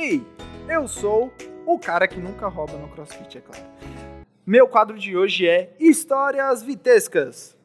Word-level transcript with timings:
Ei, 0.00 0.24
eu 0.68 0.86
sou 0.86 1.32
o 1.66 1.76
cara 1.76 2.06
que 2.06 2.20
nunca 2.20 2.46
rouba 2.46 2.78
no 2.78 2.88
CrossFit, 2.88 3.38
é 3.38 3.40
claro. 3.40 3.64
Meu 4.46 4.68
quadro 4.68 4.96
de 4.96 5.16
hoje 5.16 5.44
é 5.48 5.74
Histórias 5.76 6.62
Vitescas. 6.62 7.58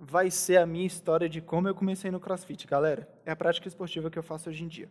Vai 0.00 0.28
ser 0.28 0.56
a 0.56 0.66
minha 0.66 0.84
história 0.84 1.28
de 1.28 1.40
como 1.40 1.68
eu 1.68 1.76
comecei 1.76 2.10
no 2.10 2.18
CrossFit, 2.18 2.66
galera. 2.66 3.08
É 3.24 3.30
a 3.30 3.36
prática 3.36 3.68
esportiva 3.68 4.10
que 4.10 4.18
eu 4.18 4.22
faço 4.24 4.50
hoje 4.50 4.64
em 4.64 4.66
dia. 4.66 4.88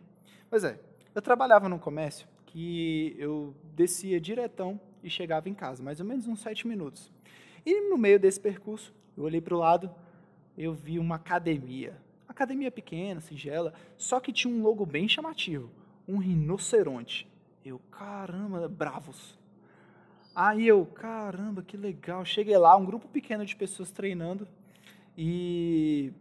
Pois 0.48 0.64
é, 0.64 0.80
eu 1.14 1.20
trabalhava 1.20 1.68
num 1.68 1.78
comércio 1.78 2.26
que 2.46 3.14
eu 3.18 3.54
descia 3.74 4.18
diretão 4.18 4.80
e 5.02 5.10
chegava 5.10 5.50
em 5.50 5.54
casa, 5.54 5.82
mais 5.82 6.00
ou 6.00 6.06
menos 6.06 6.26
uns 6.26 6.40
sete 6.40 6.66
minutos. 6.66 7.12
E 7.66 7.90
no 7.90 7.98
meio 7.98 8.18
desse 8.18 8.40
percurso, 8.40 8.94
eu 9.14 9.24
olhei 9.24 9.42
para 9.42 9.54
o 9.54 9.58
lado, 9.58 9.94
eu 10.56 10.72
vi 10.72 10.98
uma 10.98 11.16
academia. 11.16 11.94
Academia 12.26 12.70
pequena, 12.70 13.20
singela, 13.20 13.74
só 13.98 14.18
que 14.18 14.32
tinha 14.32 14.52
um 14.52 14.62
logo 14.62 14.86
bem 14.86 15.06
chamativo, 15.06 15.70
um 16.08 16.18
rinoceronte. 16.18 17.26
Eu, 17.64 17.78
caramba, 17.90 18.68
bravos. 18.68 19.38
Aí 20.34 20.66
eu, 20.66 20.84
caramba, 20.86 21.62
que 21.62 21.76
legal. 21.76 22.24
Cheguei 22.24 22.56
lá, 22.58 22.76
um 22.76 22.84
grupo 22.84 23.08
pequeno 23.08 23.44
de 23.44 23.56
pessoas 23.56 23.90
treinando 23.90 24.46
e 25.16 26.12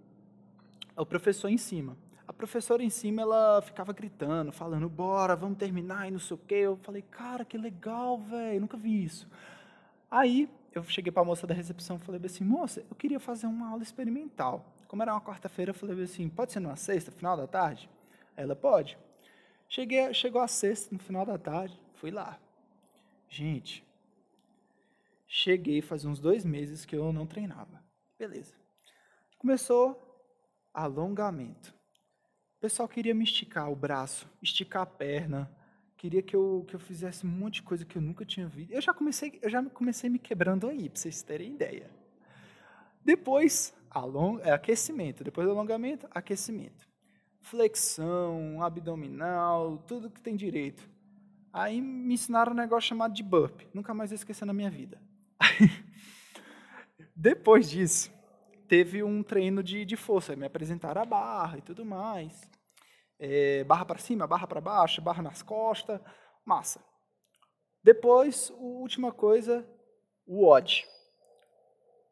o 0.95 1.05
professor 1.05 1.49
em 1.49 1.57
cima. 1.57 1.97
A 2.27 2.33
professora 2.33 2.81
em 2.81 2.89
cima, 2.89 3.21
ela 3.21 3.61
ficava 3.61 3.93
gritando, 3.93 4.51
falando, 4.51 4.89
bora, 4.89 5.35
vamos 5.35 5.57
terminar 5.57 6.07
e 6.07 6.11
não 6.11 6.19
sei 6.19 6.35
o 6.35 6.39
quê. 6.39 6.55
Eu 6.55 6.77
falei, 6.77 7.03
cara, 7.03 7.45
que 7.45 7.57
legal, 7.57 8.17
velho, 8.17 8.61
nunca 8.61 8.77
vi 8.77 9.03
isso. 9.03 9.27
Aí 10.09 10.49
eu 10.73 10.83
cheguei 10.83 11.11
para 11.11 11.21
a 11.21 11.25
moça 11.25 11.45
da 11.45 11.53
recepção 11.53 11.97
e 11.97 11.99
falei 11.99 12.21
assim, 12.23 12.43
moça, 12.43 12.83
eu 12.89 12.95
queria 12.95 13.19
fazer 13.19 13.47
uma 13.47 13.69
aula 13.69 13.83
experimental. 13.83 14.65
Como 14.87 15.01
era 15.01 15.13
uma 15.13 15.21
quarta-feira, 15.21 15.71
eu 15.71 15.75
falei 15.75 16.03
assim, 16.03 16.27
pode 16.29 16.51
ser 16.51 16.59
numa 16.59 16.75
sexta, 16.75 17.11
final 17.11 17.37
da 17.37 17.47
tarde? 17.47 17.89
Ela, 18.35 18.55
pode. 18.55 18.97
Cheguei, 19.67 20.13
chegou 20.13 20.41
a 20.41 20.47
sexta, 20.47 20.93
no 20.93 20.99
final 20.99 21.25
da 21.25 21.37
tarde, 21.37 21.79
fui 21.95 22.11
lá. 22.11 22.39
Gente, 23.27 23.83
cheguei 25.27 25.81
faz 25.81 26.05
uns 26.05 26.19
dois 26.19 26.45
meses 26.45 26.85
que 26.85 26.95
eu 26.95 27.11
não 27.11 27.25
treinava. 27.25 27.83
Beleza. 28.17 28.55
Começou 29.37 30.01
alongamento. 30.73 31.73
O 32.57 32.61
pessoal 32.61 32.87
queria 32.87 33.13
me 33.13 33.23
esticar 33.23 33.71
o 33.71 33.75
braço, 33.75 34.29
esticar 34.41 34.83
a 34.83 34.85
perna, 34.85 35.51
queria 35.97 36.21
que 36.21 36.35
eu, 36.35 36.65
que 36.67 36.75
eu 36.75 36.79
fizesse 36.79 37.25
um 37.25 37.29
monte 37.29 37.55
de 37.55 37.63
coisa 37.63 37.85
que 37.85 37.97
eu 37.97 38.01
nunca 38.01 38.25
tinha 38.25 38.47
visto. 38.47 38.71
Eu 38.71 38.81
já 38.81 38.93
comecei, 38.93 39.39
eu 39.41 39.49
já 39.49 39.63
comecei 39.63 40.09
me 40.09 40.19
quebrando 40.19 40.67
aí, 40.67 40.89
para 40.89 40.99
vocês 40.99 41.21
terem 41.21 41.53
ideia. 41.53 41.89
Depois, 43.03 43.73
along, 43.89 44.39
é, 44.41 44.51
aquecimento. 44.51 45.23
Depois 45.23 45.45
do 45.45 45.51
alongamento, 45.51 46.07
aquecimento. 46.11 46.87
Flexão, 47.45 48.61
abdominal, 48.61 49.77
tudo 49.87 50.09
que 50.09 50.21
tem 50.21 50.35
direito. 50.35 50.87
Aí 51.51 51.81
me 51.81 52.13
ensinaram 52.13 52.51
um 52.51 52.55
negócio 52.55 52.89
chamado 52.89 53.13
de 53.13 53.23
burp. 53.23 53.61
Nunca 53.73 53.93
mais 53.93 54.09
vou 54.09 54.15
esquecer 54.15 54.45
na 54.45 54.53
minha 54.53 54.69
vida. 54.69 55.01
Depois 57.15 57.69
disso, 57.69 58.11
teve 58.67 59.01
um 59.03 59.23
treino 59.23 59.63
de, 59.63 59.85
de 59.85 59.95
força. 59.95 60.35
Me 60.35 60.45
apresentaram 60.45 61.01
a 61.01 61.05
barra 61.05 61.57
e 61.57 61.61
tudo 61.61 61.85
mais 61.85 62.49
é, 63.19 63.63
barra 63.63 63.85
para 63.85 63.99
cima, 63.99 64.27
barra 64.27 64.47
para 64.47 64.61
baixo, 64.61 65.01
barra 65.01 65.21
nas 65.21 65.41
costas, 65.41 65.99
massa. 66.43 66.83
Depois, 67.83 68.51
a 68.51 68.55
última 68.55 69.11
coisa, 69.11 69.65
o 70.25 70.45
odd. 70.45 70.85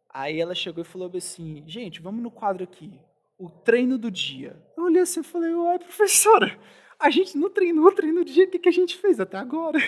Aí 0.09 0.39
ela 0.39 0.53
chegou 0.53 0.83
e 0.83 0.87
falou 0.87 1.11
assim, 1.15 1.63
gente, 1.67 2.01
vamos 2.01 2.21
no 2.21 2.29
quadro 2.29 2.63
aqui, 2.63 2.99
o 3.45 3.49
treino 3.49 3.97
do 3.97 4.09
dia. 4.09 4.61
Eu 4.77 4.85
olhei 4.85 5.01
assim 5.01 5.19
e 5.19 5.23
falei, 5.23 5.53
uai, 5.53 5.77
professora, 5.79 6.57
a 6.99 7.09
gente 7.09 7.37
não 7.37 7.49
treinou 7.49 7.87
o 7.87 7.91
treino 7.91 8.23
do 8.23 8.31
dia, 8.31 8.45
o 8.45 8.49
que, 8.49 8.59
que 8.59 8.69
a 8.69 8.73
gente 8.73 8.97
fez 8.97 9.19
até 9.19 9.37
agora? 9.37 9.79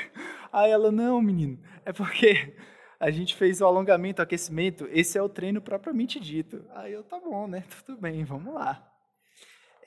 Aí 0.52 0.72
ela, 0.72 0.92
não, 0.92 1.22
menino, 1.22 1.58
é 1.86 1.94
porque 1.94 2.56
a 3.00 3.10
gente 3.10 3.36
fez 3.36 3.62
o 3.62 3.66
alongamento, 3.66 4.22
o 4.22 4.24
aquecimento, 4.24 4.88
esse 4.92 5.18
é 5.18 5.22
o 5.22 5.30
treino 5.30 5.62
propriamente 5.62 6.20
dito. 6.20 6.66
Aí 6.72 6.94
eu, 6.94 7.04
tá 7.04 7.20
bom, 7.20 7.48
né, 7.48 7.64
tudo 7.86 8.00
bem, 8.00 8.24
vamos 8.26 8.54
lá. 8.54 8.86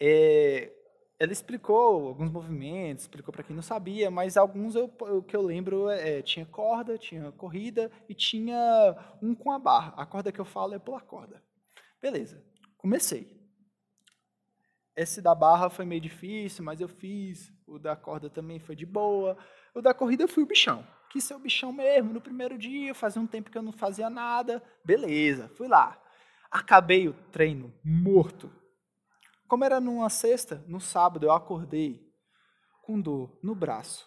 É, 0.00 0.72
ela 1.18 1.32
explicou 1.32 2.08
alguns 2.08 2.30
movimentos, 2.30 3.04
explicou 3.04 3.32
para 3.32 3.42
quem 3.42 3.54
não 3.54 3.62
sabia, 3.62 4.10
mas 4.10 4.36
alguns 4.36 4.74
eu, 4.74 4.84
o 5.00 5.22
que 5.22 5.36
eu 5.36 5.42
lembro 5.42 5.90
é, 5.90 6.22
tinha 6.22 6.46
corda, 6.46 6.96
tinha 6.96 7.32
corrida 7.32 7.90
e 8.08 8.14
tinha 8.14 8.96
um 9.20 9.34
com 9.34 9.50
a 9.50 9.58
barra. 9.58 9.94
A 9.96 10.06
corda 10.06 10.30
que 10.30 10.40
eu 10.40 10.44
falo 10.44 10.74
é 10.74 10.78
pular 10.78 11.00
corda. 11.00 11.42
Beleza, 12.00 12.42
comecei. 12.76 13.37
Esse 14.98 15.22
da 15.22 15.34
barra 15.34 15.70
foi 15.70 15.84
meio 15.84 16.00
difícil, 16.00 16.64
mas 16.64 16.80
eu 16.80 16.88
fiz. 16.88 17.52
O 17.66 17.78
da 17.78 17.94
corda 17.94 18.28
também 18.28 18.58
foi 18.58 18.74
de 18.74 18.84
boa. 18.84 19.36
O 19.74 19.80
da 19.80 19.94
corrida 19.94 20.24
eu 20.24 20.28
fui 20.28 20.42
o 20.42 20.46
bichão. 20.46 20.86
Quis 21.10 21.24
ser 21.24 21.34
o 21.34 21.38
bichão 21.38 21.72
mesmo 21.72 22.12
no 22.12 22.20
primeiro 22.20 22.58
dia, 22.58 22.94
fazia 22.94 23.22
um 23.22 23.26
tempo 23.26 23.50
que 23.50 23.56
eu 23.56 23.62
não 23.62 23.72
fazia 23.72 24.10
nada. 24.10 24.62
Beleza, 24.84 25.48
fui 25.56 25.68
lá. 25.68 25.96
Acabei 26.50 27.08
o 27.08 27.14
treino 27.30 27.72
morto 27.84 28.50
como 29.48 29.64
era 29.64 29.80
numa 29.80 30.10
sexta, 30.10 30.62
no 30.68 30.78
sábado 30.78 31.24
eu 31.24 31.32
acordei 31.32 32.06
com 32.82 33.00
dor 33.00 33.38
no 33.42 33.54
braço, 33.54 34.06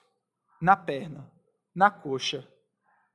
na 0.61 0.77
perna, 0.77 1.29
na 1.73 1.89
coxa. 1.89 2.47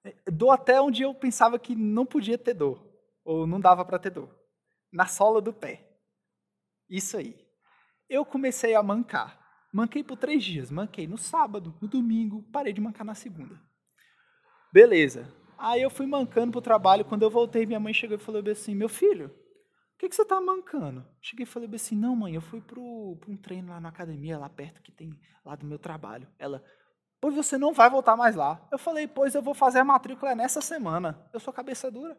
É, 0.03 0.13
dor 0.29 0.51
até 0.51 0.81
onde 0.81 1.03
eu 1.03 1.15
pensava 1.15 1.57
que 1.57 1.77
não 1.77 2.05
podia 2.05 2.37
ter 2.37 2.55
dor, 2.55 2.85
ou 3.25 3.47
não 3.47 3.61
dava 3.61 3.85
para 3.85 4.01
ter 4.01 4.11
dor. 4.11 4.37
Na 4.93 5.07
sola 5.07 5.41
do 5.41 5.53
pé. 5.53 5.89
Isso 6.91 7.17
aí. 7.17 7.46
Eu 8.09 8.25
comecei 8.25 8.75
a 8.75 8.83
mancar. 8.83 9.39
Manquei 9.73 10.03
por 10.03 10.17
três 10.17 10.45
dias. 10.45 10.71
Manquei 10.71 11.07
no 11.07 11.19
sábado, 11.19 11.75
no 11.81 11.89
domingo, 11.89 12.43
parei 12.53 12.73
de 12.73 12.81
mancar 12.81 13.05
na 13.05 13.15
segunda. 13.15 13.61
Beleza. 14.73 15.33
Aí 15.59 15.83
eu 15.83 15.91
fui 15.91 16.07
mancando 16.07 16.53
pro 16.53 16.61
trabalho. 16.61 17.05
Quando 17.05 17.23
eu 17.23 17.31
voltei, 17.31 17.67
minha 17.67 17.81
mãe 17.81 17.93
chegou 17.93 18.17
e 18.17 18.21
falou 18.21 18.43
assim: 18.51 18.75
Meu 18.75 18.89
filho, 18.89 19.35
o 19.97 19.99
que, 19.99 20.11
que 20.11 20.15
você 20.15 20.23
está 20.23 20.39
mancando? 20.39 21.03
Cheguei 21.23 21.45
e 21.45 21.47
falei 21.47 21.71
assim, 21.75 21.97
não 21.97 22.15
mãe, 22.15 22.35
eu 22.35 22.43
fui 22.43 22.61
para 22.61 22.79
um 22.79 23.37
treino 23.43 23.71
lá 23.71 23.81
na 23.81 23.89
academia, 23.89 24.37
lá 24.37 24.47
perto 24.47 24.83
que 24.83 24.93
tem 24.93 25.19
lá 25.43 25.57
do 25.57 25.65
meu 25.65 25.79
trabalho. 25.79 26.29
Ela, 26.39 26.63
pois 27.19 27.35
você 27.35 27.57
não 27.57 27.73
vai 27.73 27.89
voltar 27.89 28.15
mais 28.15 28.37
lá. 28.37 28.61
Eu 28.71 28.79
falei, 28.79 29.09
pois 29.09 29.35
eu 29.35 29.41
vou 29.41 29.55
fazer 29.55 29.79
a 29.79 29.85
matrícula 29.85 30.35
nessa 30.35 30.61
semana. 30.61 31.27
Eu 31.33 31.41
sou 31.41 31.51
cabeça 31.51 31.91
dura. 31.91 32.15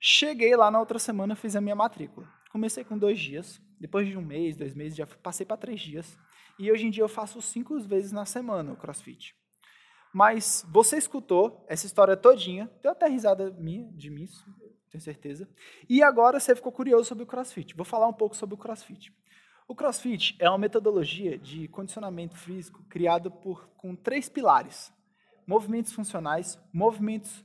Cheguei 0.00 0.56
lá 0.56 0.70
na 0.70 0.80
outra 0.80 0.98
semana, 0.98 1.36
fiz 1.36 1.54
a 1.54 1.60
minha 1.60 1.76
matrícula. 1.76 2.26
Comecei 2.50 2.82
com 2.82 2.96
dois 2.96 3.20
dias, 3.20 3.60
depois 3.78 4.08
de 4.08 4.16
um 4.16 4.22
mês, 4.22 4.56
dois 4.56 4.74
meses, 4.74 4.96
já 4.96 5.06
passei 5.06 5.44
para 5.44 5.56
três 5.56 5.80
dias. 5.80 6.18
E 6.58 6.72
hoje 6.72 6.86
em 6.86 6.90
dia 6.90 7.04
eu 7.04 7.08
faço 7.08 7.40
cinco 7.42 7.78
vezes 7.80 8.10
na 8.10 8.24
semana 8.24 8.72
o 8.72 8.76
crossfit. 8.76 9.34
Mas 10.12 10.66
você 10.68 10.96
escutou 10.96 11.64
essa 11.68 11.86
história 11.86 12.16
todinha, 12.16 12.70
deu 12.82 12.90
até 12.90 13.06
risada 13.06 13.50
minha, 13.52 13.84
de 13.92 14.10
mim, 14.10 14.26
tenho 14.90 15.02
certeza. 15.02 15.48
E 15.88 16.02
agora 16.02 16.40
você 16.40 16.54
ficou 16.54 16.72
curioso 16.72 17.04
sobre 17.04 17.24
o 17.24 17.26
CrossFit. 17.26 17.74
Vou 17.76 17.84
falar 17.84 18.08
um 18.08 18.12
pouco 18.12 18.34
sobre 18.34 18.54
o 18.54 18.58
CrossFit. 18.58 19.14
O 19.68 19.74
CrossFit 19.74 20.34
é 20.40 20.48
uma 20.48 20.58
metodologia 20.58 21.38
de 21.38 21.68
condicionamento 21.68 22.36
físico 22.36 22.82
criada 22.88 23.30
por, 23.30 23.68
com 23.76 23.94
três 23.94 24.28
pilares: 24.28 24.92
movimentos 25.46 25.92
funcionais, 25.92 26.58
movimentos 26.72 27.44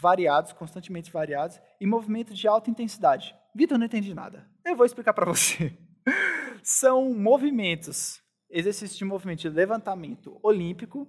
variados, 0.00 0.52
constantemente 0.52 1.10
variados, 1.10 1.60
e 1.80 1.86
movimentos 1.86 2.38
de 2.38 2.46
alta 2.46 2.70
intensidade. 2.70 3.34
Vitor, 3.54 3.78
não 3.78 3.86
entendi 3.86 4.14
nada. 4.14 4.48
Eu 4.64 4.76
vou 4.76 4.86
explicar 4.86 5.12
para 5.12 5.26
você. 5.26 5.76
São 6.62 7.12
movimentos, 7.14 8.20
exercícios 8.50 8.98
de 8.98 9.04
movimento 9.04 9.40
de 9.40 9.48
levantamento 9.48 10.38
olímpico, 10.42 11.08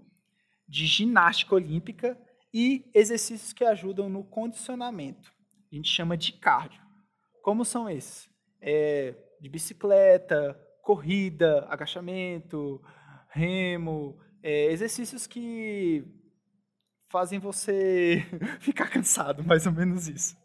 de 0.67 0.85
ginástica 0.85 1.55
olímpica 1.55 2.17
e 2.53 2.89
exercícios 2.93 3.53
que 3.53 3.63
ajudam 3.63 4.09
no 4.09 4.23
condicionamento. 4.23 5.31
A 5.71 5.75
gente 5.75 5.89
chama 5.89 6.17
de 6.17 6.33
cardio. 6.33 6.81
Como 7.43 7.63
são 7.63 7.89
esses? 7.89 8.29
É, 8.61 9.15
de 9.39 9.49
bicicleta, 9.49 10.59
corrida, 10.81 11.65
agachamento, 11.69 12.81
remo, 13.29 14.19
é, 14.41 14.71
exercícios 14.71 15.27
que 15.27 16.03
fazem 17.09 17.39
você 17.39 18.25
ficar 18.61 18.87
cansado, 18.89 19.43
mais 19.43 19.65
ou 19.65 19.73
menos 19.73 20.07
isso. 20.07 20.37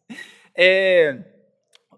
É, 0.56 1.22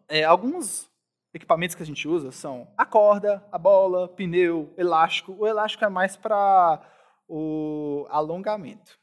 é, 0.09 0.25
alguns 0.25 0.91
equipamentos 1.33 1.75
que 1.75 1.83
a 1.83 1.87
gente 1.87 2.07
usa 2.09 2.33
são 2.33 2.73
a 2.77 2.85
corda, 2.85 3.47
a 3.53 3.59
bola, 3.59 4.09
pneu, 4.09 4.75
elástico. 4.77 5.37
O 5.39 5.47
elástico 5.47 5.85
é 5.85 5.89
mais 5.89 6.17
para 6.17 6.83
o 7.29 8.07
alongamento. 8.11 8.99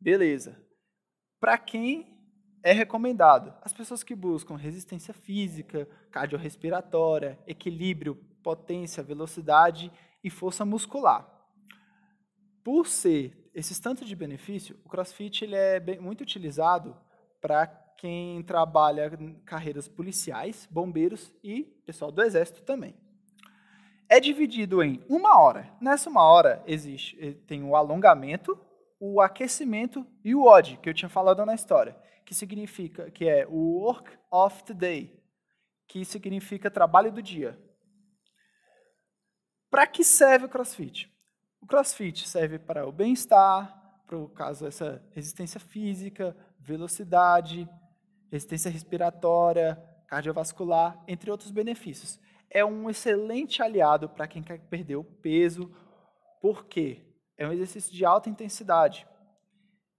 Beleza. 0.00 0.60
Para 1.40 1.56
quem 1.58 2.18
é 2.62 2.72
recomendado? 2.72 3.54
As 3.62 3.72
pessoas 3.72 4.02
que 4.02 4.14
buscam 4.14 4.56
resistência 4.56 5.14
física, 5.14 5.88
cardiorrespiratória, 6.10 7.38
equilíbrio, 7.46 8.16
potência, 8.42 9.02
velocidade 9.02 9.92
e 10.22 10.30
força 10.30 10.64
muscular. 10.64 11.28
Por 12.64 12.86
ser 12.86 13.41
esses 13.54 13.78
tantos 13.78 14.08
de 14.08 14.16
benefício, 14.16 14.78
o 14.84 14.88
CrossFit 14.88 15.44
ele 15.44 15.56
é 15.56 15.78
bem, 15.78 16.00
muito 16.00 16.22
utilizado 16.22 16.96
para 17.40 17.66
quem 17.98 18.42
trabalha 18.42 19.10
carreiras 19.44 19.86
policiais, 19.86 20.66
bombeiros 20.70 21.32
e 21.42 21.62
pessoal 21.86 22.10
do 22.10 22.22
exército 22.22 22.62
também. 22.62 22.94
é 24.08 24.20
dividido 24.20 24.82
em 24.82 25.02
uma 25.08 25.40
hora. 25.40 25.72
Nessa 25.80 26.10
uma 26.10 26.22
hora 26.22 26.62
existe 26.66 27.16
eh, 27.18 27.32
tem 27.46 27.62
o 27.62 27.74
alongamento, 27.74 28.58
o 29.00 29.20
aquecimento 29.20 30.06
e 30.24 30.34
o 30.34 30.44
odd, 30.44 30.78
que 30.82 30.88
eu 30.88 30.94
tinha 30.94 31.08
falado 31.08 31.44
na 31.46 31.54
história, 31.54 31.96
que 32.24 32.34
significa 32.34 33.10
que 33.10 33.26
é 33.26 33.46
o 33.48 33.80
work 33.80 34.10
of 34.30 34.62
the 34.64 34.74
day, 34.74 35.22
que 35.88 36.04
significa 36.04 36.70
trabalho 36.70 37.10
do 37.10 37.22
dia. 37.22 37.58
Para 39.70 39.86
que 39.86 40.04
serve 40.04 40.46
o 40.46 40.48
CrossFit? 40.48 41.10
CrossFit 41.72 42.28
serve 42.28 42.58
para 42.58 42.86
o 42.86 42.92
bem-estar, 42.92 44.02
para 44.06 44.18
o 44.18 44.28
caso 44.28 44.66
essa 44.66 45.02
resistência 45.14 45.58
física, 45.58 46.36
velocidade, 46.60 47.66
resistência 48.30 48.70
respiratória, 48.70 49.82
cardiovascular, 50.06 51.02
entre 51.08 51.30
outros 51.30 51.50
benefícios. 51.50 52.20
É 52.50 52.62
um 52.62 52.90
excelente 52.90 53.62
aliado 53.62 54.06
para 54.06 54.28
quem 54.28 54.42
quer 54.42 54.60
perder 54.68 54.96
o 54.96 55.04
peso, 55.04 55.74
porque 56.42 57.00
é 57.38 57.48
um 57.48 57.52
exercício 57.52 57.90
de 57.90 58.04
alta 58.04 58.28
intensidade 58.28 59.06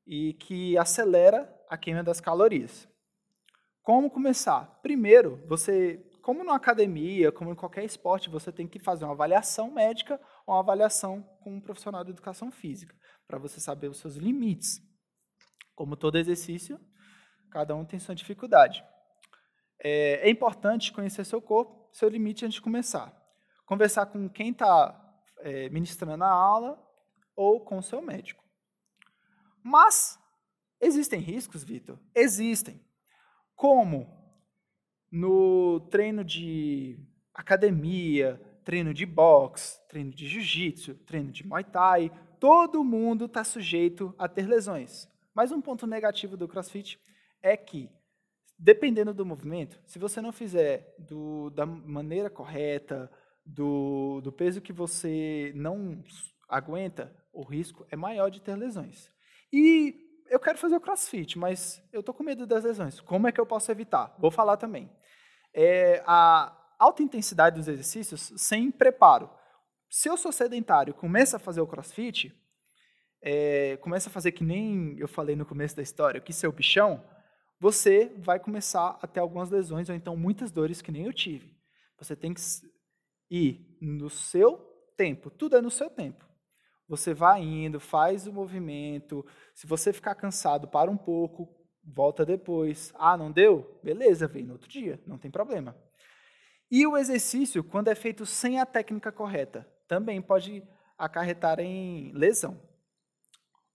e 0.06 0.34
que 0.34 0.78
acelera 0.78 1.52
a 1.68 1.76
queima 1.76 2.04
das 2.04 2.22
calorias. 2.22 2.88
Como 3.82 4.12
começar? 4.12 4.80
Primeiro, 4.84 5.44
você 5.48 6.06
como 6.22 6.44
na 6.44 6.56
academia, 6.56 7.32
como 7.32 7.52
em 7.52 7.56
qualquer 7.56 7.84
esporte, 7.84 8.30
você 8.30 8.50
tem 8.50 8.66
que 8.66 8.80
fazer 8.80 9.04
uma 9.04 9.14
avaliação 9.14 9.70
médica 9.70 10.22
uma 10.48 10.60
avaliação 10.60 11.24
com 11.42 11.56
um 11.56 11.62
profissional 11.62 12.04
de 12.04 12.12
educação 12.12 12.52
física, 12.52 12.96
para 13.28 13.38
você 13.38 13.60
saber 13.60 13.90
os 13.90 13.98
seus 13.98 14.16
limites. 14.16 14.82
Como 15.76 15.96
todo 15.96 16.18
exercício, 16.18 16.80
cada 17.50 17.76
um 17.76 17.86
tem 17.86 18.00
sua 18.00 18.16
dificuldade. 18.16 18.84
É, 19.80 20.28
é 20.28 20.30
importante 20.30 20.94
conhecer 20.94 21.26
seu 21.26 21.42
corpo, 21.42 21.90
seu 21.94 22.10
limite 22.10 22.46
antes 22.46 22.56
de 22.56 22.62
começar. 22.62 23.14
Conversar 23.66 24.08
com 24.08 24.30
quem 24.30 24.52
está 24.52 25.00
é, 25.40 25.70
ministrando 25.70 26.24
a 26.24 26.30
aula 26.30 26.82
ou 27.36 27.64
com 27.64 27.78
o 27.78 27.84
seu 27.84 28.02
médico. 28.02 28.44
Mas 29.64 30.20
existem 30.80 31.20
riscos, 31.20 31.64
Vitor? 31.64 32.00
Existem. 32.14 32.86
Como 33.56 34.22
no 35.12 35.80
treino 35.92 36.24
de 36.24 37.00
academia, 37.34 38.42
treino 38.64 38.94
de 38.94 39.06
boxe, 39.06 39.80
treino 39.88 40.12
de 40.12 40.28
jiu-jitsu, 40.28 40.96
treino 41.06 41.32
de 41.32 41.46
muay 41.46 41.64
thai, 41.64 42.12
todo 42.40 42.84
mundo 42.84 43.26
está 43.26 43.44
sujeito 43.44 44.14
a 44.18 44.28
ter 44.28 44.48
lesões. 44.48 45.08
Mas 45.34 45.52
um 45.52 45.62
ponto 45.62 45.88
negativo 45.88 46.38
do 46.38 46.48
crossfit 46.48 47.00
é 47.42 47.58
que, 47.58 47.90
dependendo 48.58 49.14
do 49.14 49.26
movimento, 49.26 49.80
se 49.86 50.00
você 50.00 50.22
não 50.22 50.32
fizer 50.32 50.96
do, 51.00 51.50
da 51.50 51.66
maneira 51.66 52.30
correta, 52.30 53.12
do, 53.46 54.22
do 54.22 54.32
peso 54.32 54.62
que 54.62 54.72
você 54.72 55.52
não 55.56 56.04
aguenta, 56.48 57.14
o 57.34 57.44
risco 57.44 57.86
é 57.90 57.96
maior 57.96 58.30
de 58.30 58.42
ter 58.42 58.56
lesões. 58.56 59.12
E 59.52 60.24
eu 60.30 60.40
quero 60.40 60.58
fazer 60.58 60.76
o 60.76 60.82
crossfit, 60.82 61.38
mas 61.38 61.84
eu 61.92 62.00
estou 62.00 62.14
com 62.14 62.24
medo 62.24 62.46
das 62.46 62.64
lesões. 62.64 63.00
Como 63.00 63.28
é 63.28 63.32
que 63.32 63.42
eu 63.42 63.46
posso 63.46 63.72
evitar? 63.72 64.16
Vou 64.20 64.32
falar 64.32 64.58
também 64.58 64.90
é 65.54 66.04
a 66.06 66.52
alta 66.84 67.02
intensidade 67.02 67.58
dos 67.58 67.68
exercícios 67.68 68.34
sem 68.36 68.70
preparo. 68.70 69.30
Se 69.90 70.10
eu 70.10 70.18
sou 70.18 70.32
sedentário 70.32 70.94
começa 70.94 71.38
a 71.38 71.40
fazer 71.40 71.62
o 71.62 71.68
crossfit, 71.68 72.34
é, 73.22 73.78
começa 73.78 74.10
a 74.10 74.12
fazer 74.12 74.34
que 74.34 74.44
nem 74.44 74.98
eu 75.00 75.08
falei 75.08 75.36
no 75.36 75.46
começo 75.46 75.76
da 75.76 75.82
história, 75.82 76.20
que 76.20 76.34
seu 76.34 76.52
bichão, 76.52 77.02
você 77.60 78.14
vai 78.18 78.38
começar 78.40 79.00
a 79.02 79.08
ter 79.08 79.22
algumas 79.22 79.50
lesões 79.50 79.88
ou 79.88 79.96
então 79.96 80.18
muitas 80.18 80.52
dores 80.52 80.82
que 80.82 80.92
nem 80.92 81.06
eu 81.06 81.14
tive. 81.14 81.56
Você 81.98 82.16
tem 82.16 82.34
que 82.34 82.42
ir 83.30 83.78
no 83.82 84.10
seu 84.10 84.58
tempo, 84.98 85.30
tudo 85.30 85.56
é 85.56 85.62
no 85.62 85.72
seu 85.72 85.90
tempo. 85.90 86.26
Você 86.90 87.14
vai 87.14 87.42
indo, 87.42 87.80
faz 87.80 88.28
o 88.28 88.34
movimento. 88.34 89.26
Se 89.56 89.66
você 89.66 89.94
ficar 89.94 90.16
cansado, 90.16 90.68
para 90.68 90.92
um 90.92 90.98
pouco, 90.98 91.48
volta 91.82 92.26
depois. 92.26 92.92
Ah, 92.96 93.16
não 93.16 93.32
deu? 93.32 93.80
Beleza, 93.82 94.28
vem 94.28 94.44
no 94.44 94.54
outro 94.54 94.68
dia, 94.68 95.02
não 95.08 95.18
tem 95.18 95.32
problema. 95.32 95.74
E 96.76 96.88
o 96.88 96.98
exercício, 96.98 97.64
quando 97.64 97.90
é 97.90 97.94
feito 97.94 98.26
sem 98.26 98.60
a 98.60 98.66
técnica 98.66 99.12
correta, 99.12 99.64
também 99.88 100.20
pode 100.20 100.64
acarretar 100.98 101.60
em 101.60 102.12
lesão. 102.14 102.60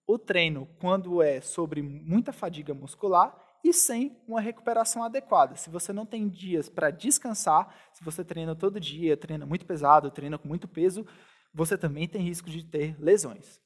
O 0.04 0.18
treino, 0.18 0.68
quando 0.80 1.22
é 1.22 1.40
sobre 1.40 1.80
muita 1.80 2.32
fadiga 2.32 2.74
muscular 2.74 3.32
e 3.62 3.72
sem 3.72 4.20
uma 4.26 4.40
recuperação 4.40 5.04
adequada. 5.04 5.54
Se 5.54 5.70
você 5.70 5.92
não 5.92 6.04
tem 6.04 6.28
dias 6.28 6.68
para 6.68 6.90
descansar, 6.90 7.72
se 7.92 8.02
você 8.02 8.24
treina 8.24 8.56
todo 8.56 8.80
dia, 8.80 9.16
treina 9.16 9.46
muito 9.46 9.64
pesado, 9.64 10.10
treina 10.10 10.36
com 10.36 10.48
muito 10.48 10.66
peso, 10.66 11.06
você 11.54 11.78
também 11.78 12.08
tem 12.08 12.22
risco 12.22 12.50
de 12.50 12.64
ter 12.64 13.00
lesões. 13.00 13.60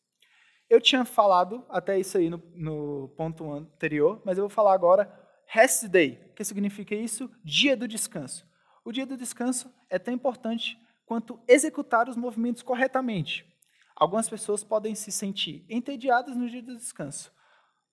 Eu 0.69 0.79
tinha 0.79 1.07
falado 1.07 1.65
até 1.71 1.99
isso 1.99 2.19
aí 2.19 2.29
no, 2.29 2.37
no 2.55 3.09
ponto 3.17 3.51
anterior, 3.51 4.21
mas 4.27 4.37
eu 4.37 4.43
vou 4.43 4.51
falar 4.51 4.75
agora 4.75 5.11
rest 5.47 5.89
day. 5.89 6.23
O 6.33 6.35
que 6.35 6.45
significa 6.45 6.95
isso? 6.95 7.31
Dia 7.43 7.75
do 7.75 7.89
descanso. 7.89 8.52
O 8.85 8.91
dia 8.91 9.07
do 9.07 9.17
descanso 9.17 9.73
é 9.89 9.99
tão 9.99 10.13
importante 10.13 10.79
quanto 11.07 11.41
executar 11.47 12.09
os 12.09 12.17
movimentos 12.17 12.63
corretamente. 12.63 13.47
Algumas 13.95 14.29
pessoas 14.29 14.65
podem 14.65 14.95
se 14.95 15.13
sentir 15.13 15.65
entediadas 15.69 16.37
no 16.37 16.49
dia 16.49 16.63
do 16.63 16.77
descanso, 16.77 17.33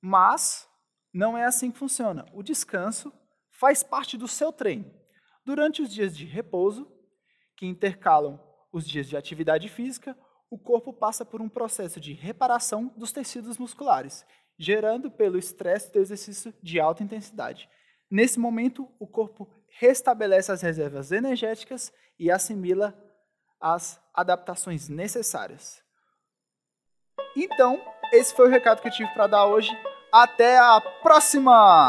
mas 0.02 0.68
não 1.14 1.38
é 1.38 1.46
assim 1.46 1.72
que 1.72 1.78
funciona. 1.78 2.26
O 2.34 2.42
descanso 2.42 3.14
faz 3.52 3.84
parte 3.84 4.18
do 4.18 4.28
seu 4.28 4.52
treino. 4.52 4.92
Durante 5.46 5.82
os 5.82 5.94
dias 5.94 6.16
de 6.16 6.26
repouso, 6.26 6.92
que 7.56 7.66
intercalam 7.66 8.42
os 8.72 8.88
dias 8.88 9.08
de 9.08 9.18
atividade 9.18 9.68
física, 9.68 10.18
o 10.50 10.58
corpo 10.58 10.94
passa 10.94 11.26
por 11.26 11.42
um 11.42 11.50
processo 11.50 12.00
de 12.00 12.14
reparação 12.14 12.88
dos 12.96 13.12
tecidos 13.12 13.58
musculares, 13.58 14.26
gerando 14.58 15.12
pelo 15.12 15.38
estresse 15.38 15.92
do 15.92 16.00
exercício 16.00 16.54
de 16.64 16.80
alta 16.80 17.04
intensidade. 17.04 17.70
Nesse 18.10 18.40
momento, 18.40 18.90
o 19.00 19.08
corpo 19.08 19.48
restabelece 19.80 20.52
as 20.52 20.62
reservas 20.62 21.12
energéticas 21.12 21.94
e 22.18 22.32
assimila 22.32 22.98
as 23.62 24.02
adaptações 24.14 24.90
necessárias. 24.90 25.82
Então, 27.36 27.80
esse 28.12 28.36
foi 28.36 28.48
o 28.48 28.52
recado 28.52 28.82
que 28.82 28.88
eu 28.88 28.92
tive 28.92 29.14
para 29.14 29.28
dar 29.28 29.46
hoje. 29.46 29.72
Até 30.12 30.58
a 30.58 30.82
próxima! 31.04 31.88